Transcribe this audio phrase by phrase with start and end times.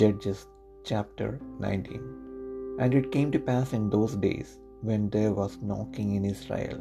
[0.00, 0.38] Judges
[0.88, 1.26] chapter
[1.60, 6.24] 19 And it came to pass in those days, when there was no king in
[6.24, 6.78] Israel,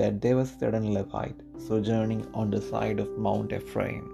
[0.00, 4.04] that there was a certain Levite sojourning on the side of Mount Ephraim,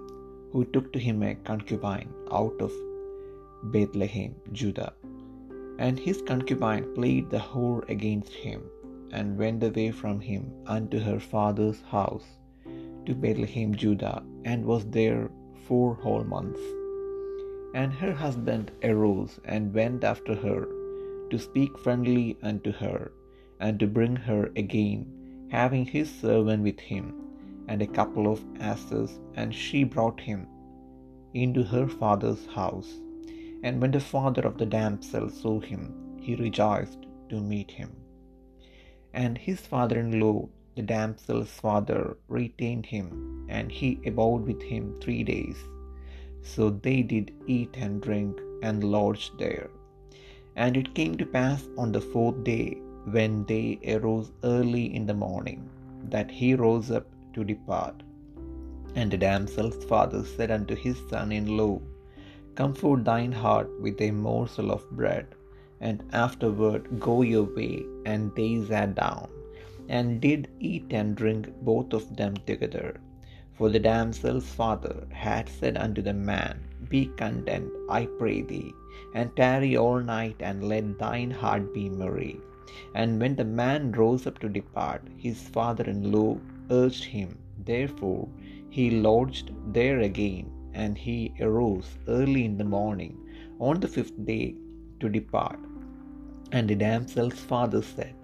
[0.51, 2.71] who took to him a concubine out of
[3.75, 4.93] Bethlehem, Judah.
[5.85, 8.61] And his concubine played the whore against him,
[9.11, 10.43] and went away from him
[10.77, 12.29] unto her father's house
[13.05, 15.29] to Bethlehem, Judah, and was there
[15.67, 16.63] four whole months.
[17.73, 20.67] And her husband arose and went after her
[21.29, 23.11] to speak friendly unto her,
[23.59, 27.05] and to bring her again, having his servant with him,
[27.67, 30.47] and a couple of asses, and she brought him
[31.33, 32.91] into her father's house.
[33.63, 35.83] And when the father of the damsel saw him,
[36.19, 37.91] he rejoiced to meet him.
[39.13, 43.07] And his father in law, the damsel's father, retained him,
[43.49, 45.57] and he abode with him three days.
[46.43, 49.69] So they did eat and drink and lodged there.
[50.55, 52.77] And it came to pass on the fourth day,
[53.15, 55.61] when they arose early in the morning,
[56.09, 57.95] that he rose up to depart.
[58.95, 61.79] And the damsel's father said unto his son in law,
[62.55, 65.25] Comfort thine heart with a morsel of bread,
[65.81, 67.83] and afterward go your way.
[68.05, 69.27] And they sat down,
[69.89, 72.99] and did eat and drink both of them together.
[73.57, 76.59] For the damsel's father had said unto the man,
[76.89, 78.73] Be content, I pray thee,
[79.13, 82.39] and tarry all night, and let thine heart be merry.
[82.95, 86.37] And when the man rose up to depart, his father in law
[86.71, 87.37] urged him.
[87.65, 88.27] Therefore
[88.69, 93.15] he lodged there again, and he arose early in the morning
[93.59, 94.55] on the fifth day
[94.99, 95.59] to depart.
[96.51, 98.15] And the damsel's father said,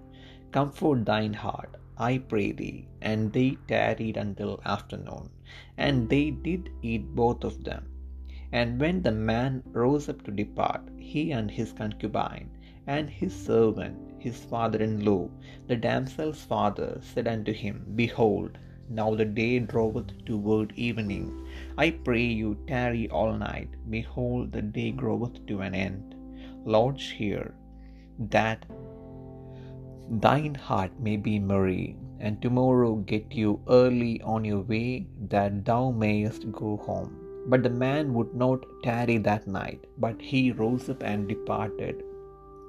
[0.51, 2.87] Comfort thine heart, I pray thee.
[3.01, 5.29] And they tarried until afternoon,
[5.77, 7.85] and they did eat both of them.
[8.51, 12.49] And when the man rose up to depart, he and his concubine,
[12.87, 15.29] and his servant, his father in law,
[15.67, 18.57] the damsel's father, said unto him, Behold,
[18.89, 21.47] now the day draweth toward evening.
[21.77, 23.69] I pray you tarry all night.
[23.89, 26.15] Behold, the day groweth to an end.
[26.65, 27.53] Lodge here,
[28.17, 28.65] that
[30.11, 35.91] thine heart may be merry, and tomorrow get you early on your way, that thou
[35.91, 37.15] mayest go home.
[37.47, 42.03] But the man would not tarry that night, but he rose up and departed,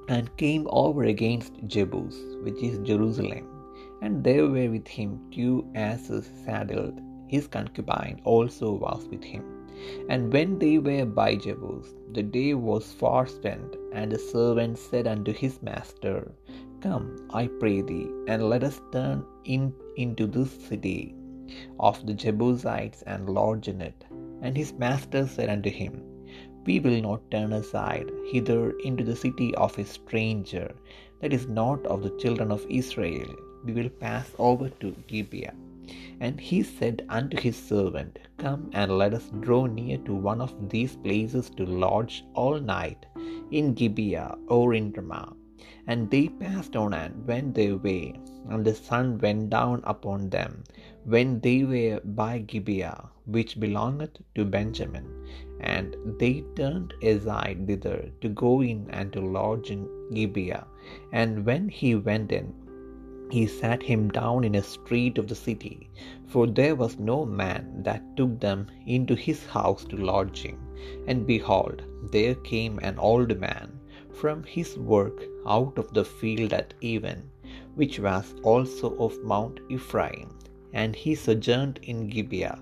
[0.09, 3.47] and came over against Jebus, which is Jerusalem.
[4.03, 7.01] And there were with him two asses saddled.
[7.29, 9.45] His concubine also was with him.
[10.09, 15.07] And when they were by Jebus, the day was far spent, and the servant said
[15.07, 16.33] unto his master,
[16.83, 21.15] Come, I pray thee, and let us turn in into this city
[21.79, 24.05] of the Jebusites and lodge in it.
[24.41, 26.03] And his master said unto him,
[26.65, 30.75] We will not turn aside hither into the city of a stranger
[31.21, 33.29] that is not of the children of Israel.
[33.65, 35.55] We will pass over to Gibeah.
[36.21, 40.71] And he said unto his servant, Come and let us draw near to one of
[40.71, 43.05] these places to lodge all night,
[43.51, 45.35] in Gibeah or in Ramah.
[45.87, 48.15] And they passed on and went their way,
[48.49, 50.65] and the sun went down upon them
[51.05, 55.07] when they were by Gibeah, which belongeth to Benjamin.
[55.61, 60.67] And they turned aside thither to go in and to lodge in Gibeah.
[61.13, 62.55] And when he went in,
[63.31, 65.89] he sat him down in a street of the city,
[66.27, 70.59] for there was no man that took them into his house to lodging.
[71.07, 73.80] And behold, there came an old man
[74.21, 77.23] from his work out of the field at even,
[77.75, 80.29] which was also of Mount Ephraim,
[80.75, 82.59] and he sojourned in Gibeah.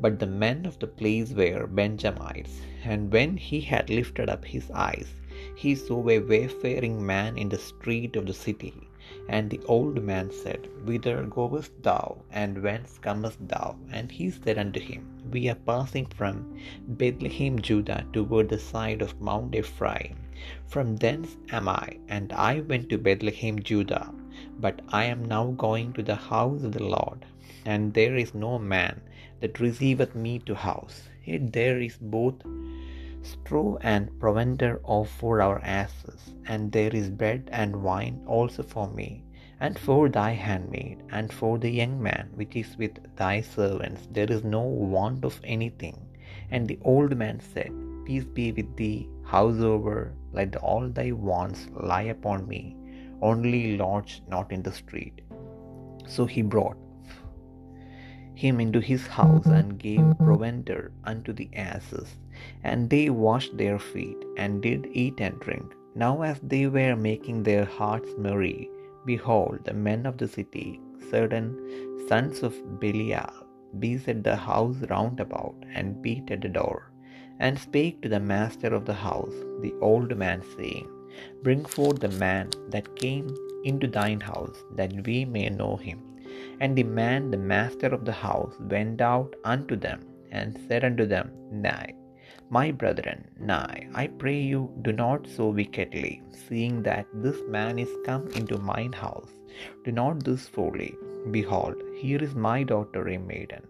[0.00, 2.62] But the men of the place were Benjamites.
[2.82, 5.14] And when he had lifted up his eyes,
[5.54, 8.74] he saw a wayfaring man in the street of the city.
[9.28, 13.76] And the old man said, Whither goest thou, and whence comest thou?
[13.90, 19.20] And he said unto him, We are passing from Bethlehem, Judah, toward the side of
[19.20, 20.16] Mount Ephraim.
[20.66, 24.12] From thence am I, and I went to Bethlehem, Judah.
[24.58, 27.26] But I am now going to the house of the Lord,
[27.64, 29.00] and there is no man
[29.40, 31.08] that receiveth me to house.
[31.24, 32.34] Yet there is both
[33.22, 38.88] straw and provender of for our asses, and there is bread and wine also for
[38.88, 39.22] me,
[39.60, 44.32] and for thy handmaid, and for the young man which is with thy servants, there
[44.32, 45.96] is no want of anything.
[46.50, 47.72] And the old man said,
[48.04, 52.62] Peace be with thee, howsoever, let all thy wants lie upon me,
[53.30, 55.22] only lodge not in the street.
[56.06, 56.76] So he brought
[58.34, 62.16] him into his house and gave provender unto the asses
[62.64, 65.74] And they washed their feet, and did eat and drink.
[65.94, 68.70] Now as they were making their hearts merry,
[69.06, 70.80] behold, the men of the city,
[71.10, 71.48] certain
[72.08, 73.32] sons of Belial,
[73.78, 76.91] beset the house round about, and beat at the door,
[77.44, 80.88] and spake to the master of the house, the old man, saying,
[81.46, 83.28] Bring forth the man that came
[83.70, 85.98] into thine house, that we may know him.
[86.60, 90.00] And the man, the master of the house, went out unto them,
[90.38, 91.26] and said unto them,
[91.66, 91.86] Nay,
[92.56, 96.12] my brethren, nay, I pray you, do not so wickedly,
[96.44, 99.32] seeing that this man is come into mine house.
[99.84, 100.92] Do not this folly.
[101.36, 103.64] Behold, here is my daughter a maiden,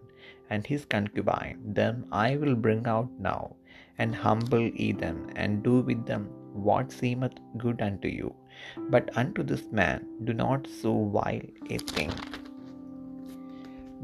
[0.49, 3.55] and his concubine, them I will bring out now,
[3.97, 8.33] and humble ye them, and do with them what seemeth good unto you.
[8.89, 12.11] But unto this man do not so vile a thing.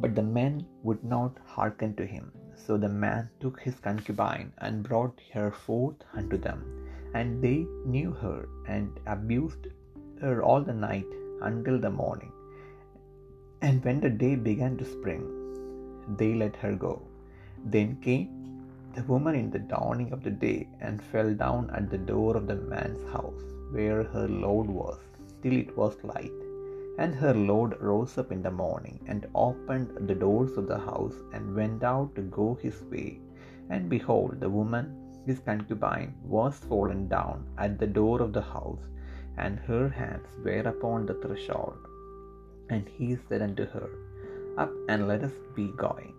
[0.01, 2.31] But the men would not hearken to him.
[2.55, 6.63] So the man took his concubine and brought her forth unto them.
[7.13, 9.67] And they knew her and abused
[10.21, 12.31] her all the night until the morning.
[13.61, 15.23] And when the day began to spring,
[16.17, 17.01] they let her go.
[17.65, 18.38] Then came
[18.95, 22.47] the woman in the dawning of the day and fell down at the door of
[22.47, 24.99] the man's house where her lord was,
[25.41, 26.39] till it was light.
[26.97, 31.17] And her lord rose up in the morning and opened the doors of the house
[31.33, 33.21] and went out to go his way.
[33.69, 34.87] And behold, the woman,
[35.25, 38.85] his concubine, was fallen down at the door of the house,
[39.37, 41.77] and her hands were upon the threshold.
[42.69, 43.89] And he said unto her,
[44.57, 46.13] Up and let us be going.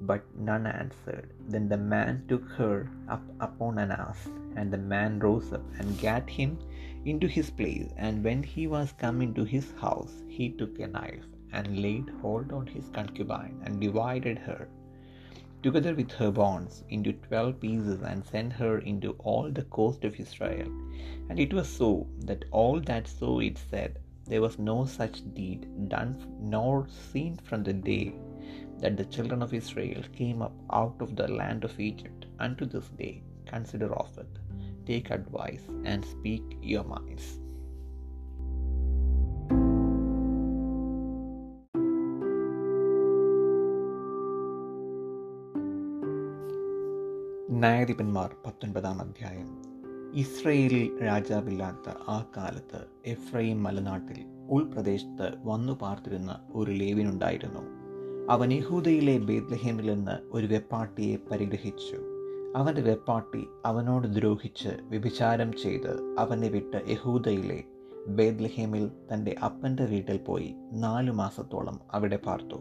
[0.00, 1.32] But none answered.
[1.48, 5.98] Then the man took her up upon an ass, and the man rose up and
[5.98, 6.58] gat him
[7.04, 7.92] into his place.
[7.96, 12.52] And when he was come into his house, he took a knife and laid hold
[12.52, 14.68] on his concubine and divided her,
[15.62, 20.18] together with her bonds, into twelve pieces, and sent her into all the coast of
[20.20, 20.68] Israel.
[21.28, 25.88] And it was so that all that saw it said, There was no such deed
[25.88, 28.14] done nor seen from the day
[28.80, 32.88] that the children of Israel came up out of the land of Egypt unto this
[32.88, 33.22] day.
[33.46, 34.34] Consider of it,
[34.86, 37.26] take advice, and speak your minds.
[47.58, 49.48] ന്യായാധിപന്മാർ പത്തൊൻപതാം അധ്യായം
[50.14, 54.18] ഇസ്രയേലിൽ രാജാവില്ലാത്ത ആ കാലത്ത് എഫ്രൈം മലനാട്ടിൽ
[54.48, 57.83] ഉൾപ്രദേശത്ത് വന്നു പാർത്തിരുന്ന ഒരു ലേവിനുണ്ടായിരുന്നു
[58.30, 61.96] അവൻ യഹൂദയിലെ ബേത്ലഹേമിൽ നിന്ന് ഒരു വെപ്പാട്ടിയെ പരിഗ്രഹിച്ചു.
[62.56, 67.64] അവന്റെ വെപ്പാട്ടി അവനോട് ദ്രോഹിച്ച് വ്യഭിചാരം ചെയ്ത് അവനെ വിട്ട് യഹൂദയിലെ
[68.08, 72.56] ബേദ്ലഹേമിൽ തന്റെ അപ്പന്റെ വീട്ടിൽ പോയി നാലു മാസത്തോളം അവിടെ പാർത്തു.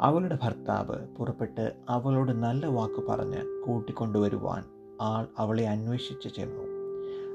[0.00, 4.64] അവളുടെ ഭർത്താവ് പുറപ്പെട്ട് അവളോട് നല്ല വാക്ക് പറഞ്ഞ് കൂട്ടിക്കൊണ്ടുവരുവാൻ
[5.00, 6.62] ആൾ അവളെ അന്വേഷിച്ച് ചെന്നു.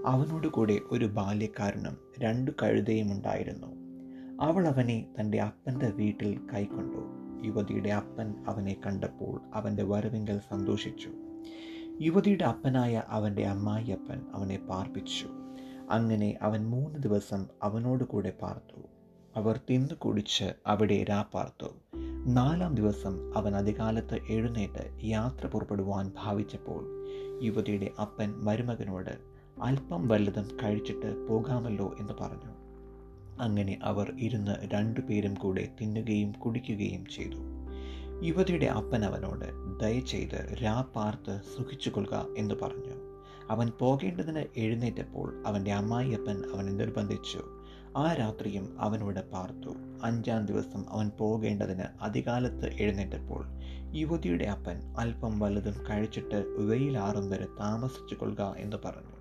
[0.05, 3.67] അവനോട് കൂടെ ഒരു ബാല്യക്കാരനും രണ്ടു കഴുതയും ഉണ്ടായിരുന്നു.
[4.41, 7.18] അവൾ അവനെ തന്റെ അപ്പന്റെ വീട്ടിൽ കൈക്കൊണ്ടു.
[7.45, 11.09] യുവതിയുടെ അപ്പൻ അവനെ കണ്ടപ്പോൾ അവന്റെ വരവിങ്കൽ സന്തോഷിച്ചു.
[12.01, 15.27] യുവതിയുടെ അപ്പനായ അവന്റെ അമ്മായിയപ്പൻ അവനെ പാർപ്പിച്ചു.
[15.89, 18.81] അങ്ങനെ അവൻ മൂന്ന് ദിവസം അവനോട് കൂടെ പാർത്തു.
[19.35, 21.65] അവർ തിന്നു കുടിച്ച് അവിടെ രാപ്പാർത്തു
[22.27, 27.05] നാലാം ദിവസം അവൻ അധികാലത്ത് എഴുന്നേറ്റ് യാത്ര പുറപ്പെടുവാൻ ഭാവിച്ചപ്പോൾ
[27.43, 29.17] യുവതിയുടെ അപ്പൻ മരുമകനോട്
[29.63, 32.58] അല്പം വല്ലതും കഴിച്ചിട്ട് പോകാമല്ലോ എന്ന് പറഞ്ഞു.
[33.39, 37.37] അങ്ങനെ അവർ ഇരുന്ന് രണ്ടുപേരും കൂടെ തിന്നുകയും കുടിക്കുകയും ചെയ്തു.
[38.23, 39.45] യുവതിയുടെ അപ്പൻ അവനോട്
[39.79, 43.09] ദയചെയ്ത് രാ പാർത്ത് സുഖിച്ചുകൊള്ളുക എന്ന് പറഞ്ഞു.
[43.49, 47.41] അവൻ പോകേണ്ടതിന് എഴുന്നേറ്റപ്പോൾ അവന്റെ അമ്മായിയപ്പൻ അവനെ നിർബന്ധിച്ചു.
[47.97, 49.75] ആ രാത്രിയും അവനോട് പാർത്തു.
[50.03, 53.45] അഞ്ചാം ദിവസം അവൻ പോകേണ്ടതിന് അധികാലത്ത് എഴുന്നേറ്റപ്പോൾ
[53.93, 59.19] യുവതിയുടെ അപ്പൻ അല്പം വലുതും കഴിച്ചിട്ട് വെയിലാറും വരെ താമസിച്ചു കൊള്ളുക എന്ന് പറഞ്ഞു.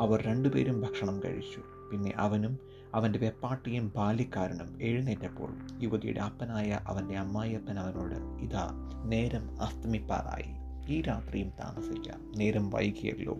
[0.00, 1.90] അവർ രണ്ടുപേരും ഭക്ഷണം കഴിച്ചു.
[1.90, 2.58] പിന്നെ അവനും
[2.94, 8.70] അവന്റെ വെപ്പാട്ടിയും ബാല്യക്കാരനും എഴുന്നേറ്റപ്പോൾ യുവതിയുടെ അപ്പനായ അവന്റെ അമ്മായിയപ്പൻ അവനോട് ഇതാ
[9.04, 10.58] നേരം അസ്തമിപ്പാറായി.
[10.92, 12.32] ഈ രാത്രിയും താമസിക്കാം.
[12.36, 13.36] നേരം വൈകിയല്ലോ.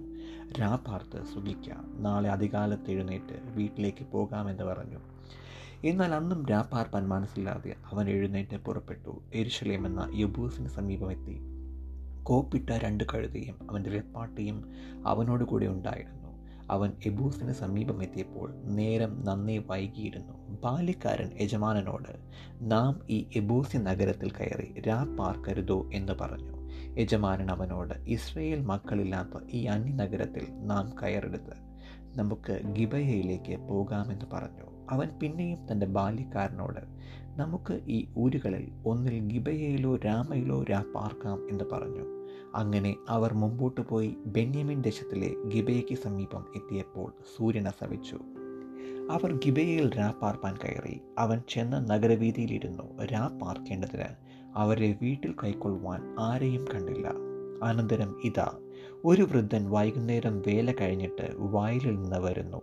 [0.60, 2.02] രാപാർത്ത് സുഖിക്കാം.
[2.02, 4.98] നാളെ അധികാലത്ത് എഴുന്നേറ്റ് വീട്ടിലേക്ക് പോകാമെന്ന് പറഞ്ഞു.
[5.84, 9.22] എന്നാൽ അന്നും രാപ്പാർപ്പാൻ മനസ്സില്ലാതെ അവൻ എഴുന്നേറ്റ് പുറപ്പെട്ടു.
[9.34, 11.38] എരിശലേം എന്ന യബൂസിന് സമീപമെത്തി.
[12.22, 14.72] കോപ്പിട്ട രണ്ട് കഴുതയും അവന്റെ വെപ്പാട്ടിയും
[15.06, 16.27] അവനോട് കൂടെ ഉണ്ടായിരുന്നു.
[16.70, 20.60] അവൻ എബൂസിന് സമീപമെത്തിയപ്പോൾ നേരം നന്നേ വൈകിയിരുന്നു.
[20.62, 22.12] ബാല്യക്കാരൻ യജമാനനോട്
[22.60, 26.52] നാം ഈ എബൂസി നഗരത്തിൽ കയറി രാ പാർക്കരുതോ എന്ന് പറഞ്ഞു.
[27.00, 31.68] യജമാനൻ അവനോട് ഇസ്രയേൽ മക്കളില്ലാത്ത ഈ അന്യനഗരത്തിൽ നാം കയറരുത്.
[32.16, 34.86] നമുക്ക് ഗിബയയിലേക്ക് പോകാമെന്ന് പറഞ്ഞു.
[34.90, 36.80] അവൻ പിന്നെയും തന്റെ ബാല്യക്കാരനോട്
[37.40, 42.17] നമുക്ക് ഈ ഊരുകളിൽ ഒന്നിൽ ഗിബയയിലോ രാമയിലോ രാ പാർക്കാം എന്ന് പറഞ്ഞു.
[42.54, 48.18] അങ്ങനെ അവർ മുമ്പോട്ട് പോയി ബെന്യാമിൻ ദേശത്തിലെ ഗിബയ്ക്ക് സമീപം എത്തിയപ്പോൾ സൂര്യൻ അസവിച്ചു
[49.10, 51.00] അവർ ഗിബയിൽ രാ പാർപ്പാൻ കയറി.
[51.18, 57.12] അവൻ ചെന്ന നഗരവീതിയിലിരുന്നു രാ പാർക്കേണ്ടതിന് അവരെ വീട്ടിൽ കൈക്കൊള്ളുവാൻ ആരെയും കണ്ടില്ല.
[57.62, 58.52] അനന്തരം ഇതാ
[59.04, 62.62] ഒരു വൃദ്ധൻ വൈകുന്നേരം വേല കഴിഞ്ഞിട്ട് വയലിൽ നിന്ന് വരുന്നു.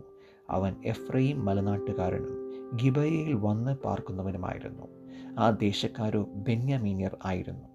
[0.50, 2.52] അവൻ എഫ്രൈം മലനാട്ടുകാരനും
[2.84, 4.88] ഗിബയിൽ വന്ന് പാർക്കുന്നവനുമായിരുന്നു.
[5.40, 7.75] ആ ദേശക്കാരോ ബെന്യാമീനിയർ ആയിരുന്നു.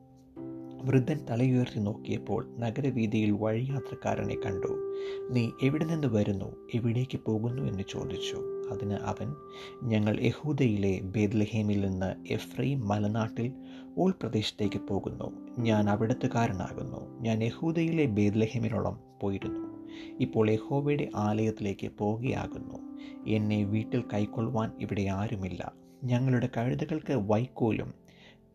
[0.84, 4.96] വൃദ്ധൻ തലയുയർത്തി നോക്കിയപ്പോൾ നഗരവീതിയിൽ വഴിയാത്രക്കാരനെ കണ്ടു.
[5.30, 6.56] നീ എവിടെ നിന്ന് വരുന്നു?
[6.75, 7.62] എവിടേക്ക് പോകുന്നു?
[7.62, 8.37] എന്ന് ചോദിച്ചു.
[8.72, 9.34] അതിന് അവൻ
[9.82, 13.52] ഞങ്ങൾ യഹൂദയിലെ ബേദ്ലഹേമിൽ നിന്ന് എഫ്രൈം മലനാട്ടിൽ
[13.99, 15.32] ഓൾ പ്രദേശത്തേക്ക് പോകുന്നു.
[15.58, 17.20] ഞാൻ അവിടത്തുകാരനാകുന്നു.
[17.20, 19.88] ഞാൻ യഹൂദയിലെ ബേദ്ലഹേമിനോളം പോയിരുന്നു.
[20.20, 22.78] ഇപ്പോൾ യഹോവയുടെ ആലയത്തിലേക്ക് പോകുകയാകുന്നു.
[23.26, 25.72] എന്നെ വീട്ടിൽ കൈക്കൊള്ളുവാൻ ഇവിടെ ആരുമില്ല.
[26.04, 27.94] ഞങ്ങളുടെ കഴുതകൾക്ക് വൈക്കോലും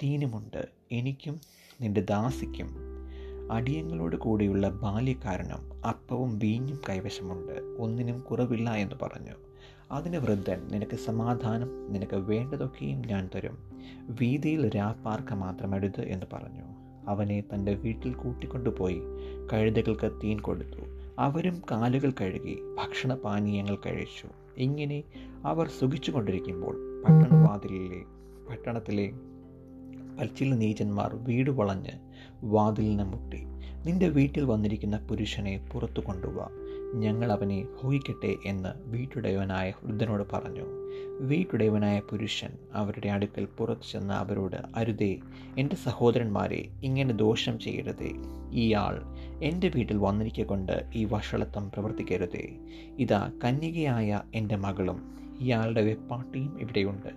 [0.04, 0.68] തീനുമുണ്ട്.
[0.92, 1.40] എനിക്കും
[1.82, 2.76] നിന്റെ ദാസിക്കും
[3.52, 7.54] അടിയങ്ങളോട് കൂടിയുള്ള ബാല്യക്കാരനും അപ്പവും വീഞ്ഞും കൈവശമുണ്ട്.
[7.78, 9.32] ഒന്നിനും കുറവില്ല എന്ന് പറഞ്ഞു.
[9.92, 13.58] അതിന് വൃദ്ധൻ നിനക്ക് സമാധാനം നിനക്ക് വേണ്ടതൊക്കെയും ഞാൻ തരും.
[14.10, 16.64] വീതിയിൽ രാപ്പാർക്ക മാത്രമെടുത്ത് എന്ന് പറഞ്ഞു.
[17.08, 19.02] അവനെ തന്റെ വീട്ടിൽ കൂട്ടിക്കൊണ്ടുപോയി
[19.54, 20.80] കഴുതകൾക്ക് തീൻ കൊടുത്തു.
[21.20, 24.28] അവരും കാലുകൾ കഴുകി ഭക്ഷണപാനീയങ്ങൾ കഴിച്ചു.
[24.58, 25.04] ഇങ്ങനെ
[25.46, 28.04] അവർ സുഖിച്ചുകൊണ്ടിരിക്കുമ്പോൾ പട്ടണവാതിലിലെ
[28.50, 29.12] പട്ടണത്തിലെ
[30.20, 31.92] പൽച്ചില നീചന്മാർ വീട് വളഞ്ഞ്
[32.44, 33.44] വാതിലിന് മുട്ടി.
[33.86, 36.50] നിന്റെ വീട്ടിൽ വന്നിരിക്കുന്ന പുരുഷനെ പുറത്തു കൊണ്ടുപോവാ
[36.96, 40.64] ഞങ്ങൾ അവനെ ഭോഗിക്കട്ടെ എന്ന് വീട്ടുടയവനായ വൃദ്ധനോട് പറഞ്ഞു.
[41.20, 45.18] വീട്ടുടയവനായ പുരുഷൻ അവരുടെ അടുക്കൽ പുറത്തു ചെന്ന് അവരോട് അരുതേ
[45.58, 48.12] എന്റെ സഹോദരന്മാരെ ഇങ്ങനെ ദോഷം ചെയ്യരുതേ.
[48.52, 49.02] ഇയാൾ
[49.44, 52.58] എന്റെ വീട്ടിൽ വന്നിരിക്കൊണ്ട് ഈ വഷളത്വം പ്രവർത്തിക്കരുതേ.
[53.00, 57.10] ഇതാ കന്യകയായ എന്റെ മകളും ഇയാളുടെ വെപ്പാട്ടിയും ഇവിടെയുണ്ട്.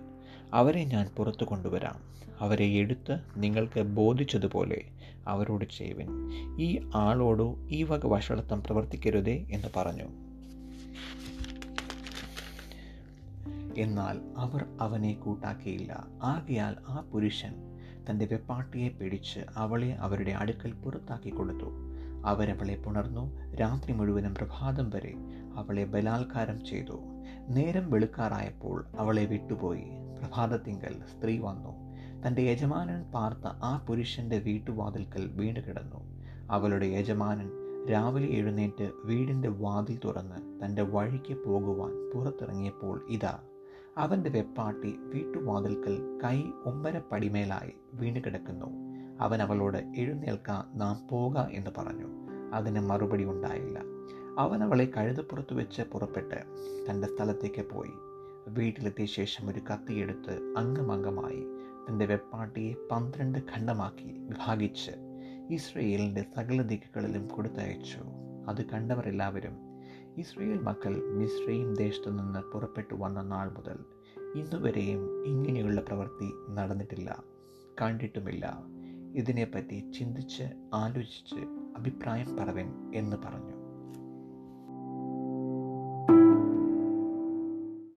[0.53, 2.09] അവരെ ഞാൻ പുറത്തു കൊണ്ടുവരാം.
[2.39, 4.81] അവരെ എടുത്ത് നിങ്ങൾക്ക് ബോധിച്ചതുപോലെ
[5.27, 6.07] അവരോട് ചെയ്യുവിൻ.
[6.59, 10.03] ഈ ആളോടോ ഈ വക വഷളത്വം പ്രവർത്തിക്കരുതേ എന്ന് പറഞ്ഞു.
[13.77, 16.07] എന്നാൽ അവർ അവനെ കൂട്ടാക്കിയില്ല.
[16.23, 17.55] ആകയാൽ ആ പുരുഷൻ
[18.09, 21.71] തന്റെ വെപ്പാട്ടിയെ പിടിച്ച് അവളെ അവരുടെ അടുക്കൽ പുറത്താക്കി കൊടുത്തു.
[22.25, 25.13] അവരവളെ പുണർന്നു രാത്രി മുഴുവനും പ്രഭാതം വരെ
[25.55, 26.99] അവളെ ബലാത്കാരം ചെയ്തു.
[27.49, 29.83] നേരം വെളുക്കാറായപ്പോൾ അവളെ വിട്ടുപോയി.
[30.19, 31.88] പ്രഭാതത്തിങ്കൽ സ്ത്രീ വന്നു.
[32.27, 36.19] തന്റെ യജമാനൻ പാർത്ത ആ പുരുഷന്റെ വീട്ടുവാതിൽക്കൽ വീണ് കിടന്നു.
[36.49, 37.51] അവളുടെ യജമാനൻ
[37.91, 43.39] രാവിലെ എഴുന്നേറ്റ് വീടിന്റെ വാതിൽ തുറന്ന് തന്റെ വഴിക്ക് പോകുവാൻ പുറത്തിറങ്ങിയപ്പോൾ ഇതാ
[43.97, 48.65] അവന്റെ വെപ്പാട്ടി വീട്ടുവാതിൽക്കൽ കൈ ഒമ്പരപ്പടിമേലായി വീണ് കിടക്കുന്നു.
[49.19, 52.07] അവൻ അവളോട് എഴുന്നേൽക്ക നാം പോക എന്ന് പറഞ്ഞു.
[52.53, 53.81] അതിന് മറുപടി ഉണ്ടായില്ല.
[54.37, 56.43] അവൻ അവളെ കഴുതപ്പുറത്ത് വെച്ച് പുറപ്പെട്ട്
[56.89, 57.91] തന്റെ സ്ഥലത്തേക്ക് പോയി.
[58.47, 61.47] വീട്ടിലെത്തിയ ശേഷം ഒരു കത്തിയെടുത്ത് അംഗമംഗമായി
[61.87, 64.91] തന്റെ വെപ്പാട്ടിയെ പന്ത്രണ്ട് ഖണ്ഡമാക്കി വിഭാഗിച്ച്
[65.51, 67.97] ഇസ്രയേലിന്റെ സകല ദിക്കുകളിലും കൊടുത്തയച്ചു.
[68.49, 69.57] അത് കണ്ടവരെല്ലാവരും
[70.17, 73.79] ഇസ്രയേൽ മക്കൾ മിശ്രയും ദേശത്തു നിന്ന് പുറപ്പെട്ടു വന്ന നാൾ മുതൽ
[74.35, 77.23] ഇന്നുവരെയും ഇങ്ങനെയുള്ള പ്രവൃത്തി നടന്നിട്ടില്ല
[77.81, 78.63] കണ്ടിട്ടുമില്ല.
[79.15, 80.43] ഇതിനെപ്പറ്റി ചിന്തിച്ച്
[80.73, 81.41] ആലോചിച്ച്
[81.77, 83.58] അഭിപ്രായം പറവൻ എന്ന് പറഞ്ഞു.